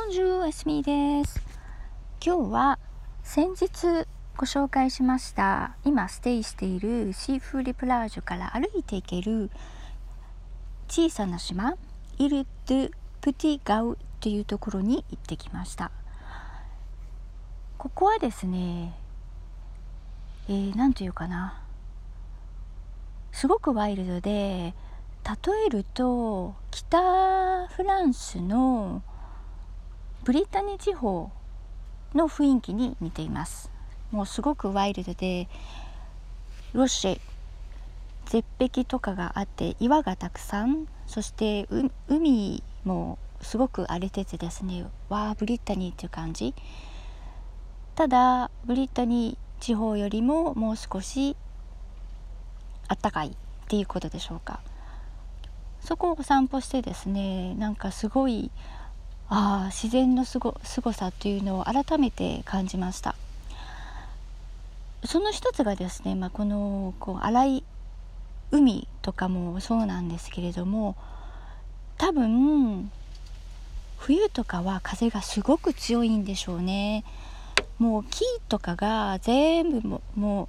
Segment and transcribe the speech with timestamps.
[0.00, 1.42] ボンジュースミーです。
[2.24, 2.78] 今日は
[3.22, 9.50] 先日ご紹介しました今ステイしているシーフーリプラージュから歩いていける
[10.88, 11.74] 小さな島
[12.16, 12.90] イル・ドゥ・
[13.20, 15.90] プティ・ガウというところに行ってきました。
[17.76, 18.94] ここはですね
[20.48, 21.62] えー、というかな
[23.32, 24.72] すごくワイルドで
[25.24, 29.02] 例えると北フランスの
[30.22, 31.30] ブリタニ地方
[32.14, 33.70] の雰囲気に似ています。
[34.10, 35.48] もうすごくワイルドで
[36.74, 37.20] ロシェ
[38.26, 41.66] 絶壁とかがあって岩がたくさんそして
[42.08, 46.54] 海もすごく荒れててですねわあブリッタニーっていう感じ。
[47.94, 51.34] ただブリッタニー地方よりももう少し
[52.88, 53.32] あったかいっ
[53.68, 54.60] ていうことでしょうか。
[55.80, 58.50] そこをお散歩してですねなんかすごい
[59.32, 60.58] あ自然のすご
[60.92, 63.14] さっていうのを改めて感じました
[65.04, 67.64] その一つがですね、まあ、このこう荒い
[68.50, 70.96] 海とかもそうなんですけれども
[71.96, 72.90] 多分
[73.98, 77.04] 冬とかは風がすごく強いんでしょうね
[77.78, 80.48] もう木とかが全部ももう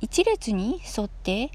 [0.00, 1.52] 一列に沿って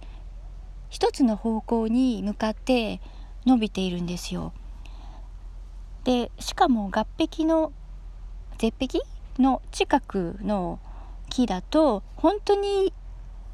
[0.89, 3.01] 一つの方向に向かって
[3.45, 4.53] 伸びているんですよ。
[6.07, 7.73] でしかも岸壁の
[8.57, 9.01] 絶壁
[9.39, 10.79] の近くの
[11.29, 12.93] 木だと本当に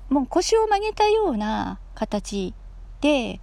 [0.10, 2.54] もう腰を曲げたような形
[3.02, 3.40] で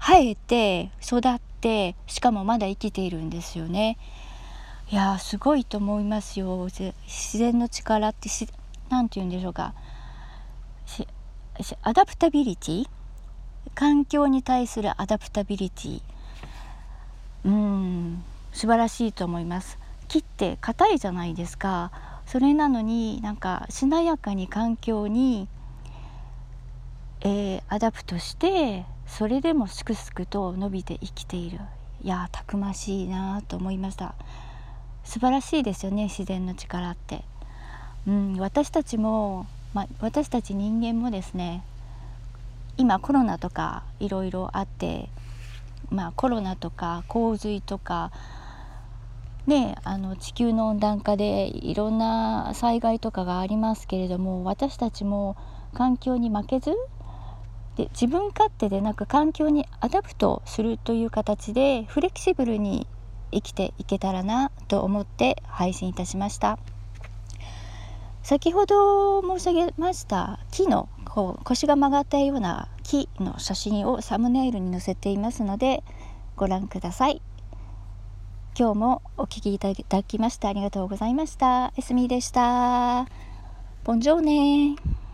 [0.00, 3.98] 生えて育ってしかもまだ生きているんですよね。
[4.90, 6.64] いやすごいと思いますよ。
[6.64, 8.30] 自然の力って
[8.88, 9.74] 何て言うんでしょうか。
[11.82, 12.88] adaptability？
[13.74, 16.02] 環境に対する adaptability。
[17.44, 18.24] うん。
[18.56, 19.78] 素晴らしいと思います。
[20.08, 21.92] 木って硬いじゃないですか。
[22.24, 25.46] それなのになんかしなやかに環境に、
[27.20, 31.58] えー、 adapt してそれでもすくすくと伸びて生きている。
[32.02, 34.14] いやたくましいなと思いました。
[35.04, 37.24] 素晴らしいですよね自然の力って。
[38.08, 41.62] うん私たちも、ま私たち人間もですね
[42.78, 45.10] 今コロナとかいろいろあって、
[45.90, 48.12] まあ、コロナとか洪水とか、
[49.46, 55.36] ね、あの地球の温暖化でいろんな災害とかがありますけれども私たちも
[55.72, 56.72] 環境に負けず
[57.76, 62.88] で自分勝手でなく環境に adapt するという形でフレキシブルに
[63.30, 66.58] 生きていけたらなと思って配信いたしました。
[68.22, 75.84] 先ほど申し上げました木のこう腰が曲がったような木の写真をサムネイルに載せていますので
[76.34, 77.22] ご覧ください。
[78.58, 81.74] 今日もお聴きいただきましてありがとうございました。
[81.76, 83.06] エスミでした。
[83.84, 85.05] ボンジョーネ